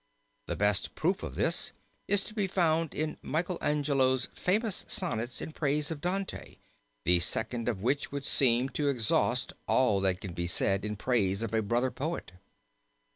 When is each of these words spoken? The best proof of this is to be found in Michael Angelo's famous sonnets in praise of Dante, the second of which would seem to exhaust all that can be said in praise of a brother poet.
The 0.47 0.55
best 0.55 0.95
proof 0.95 1.21
of 1.21 1.35
this 1.35 1.73
is 2.07 2.23
to 2.23 2.33
be 2.33 2.47
found 2.47 2.95
in 2.95 3.17
Michael 3.21 3.59
Angelo's 3.61 4.25
famous 4.33 4.83
sonnets 4.87 5.43
in 5.43 5.51
praise 5.51 5.91
of 5.91 6.01
Dante, 6.01 6.55
the 7.05 7.19
second 7.19 7.69
of 7.69 7.83
which 7.83 8.11
would 8.11 8.25
seem 8.25 8.69
to 8.69 8.89
exhaust 8.89 9.53
all 9.67 10.01
that 10.01 10.19
can 10.19 10.33
be 10.33 10.47
said 10.47 10.83
in 10.85 10.95
praise 10.95 11.43
of 11.43 11.53
a 11.53 11.61
brother 11.61 11.91
poet. 11.91 12.31